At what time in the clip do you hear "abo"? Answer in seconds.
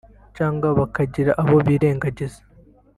1.41-1.57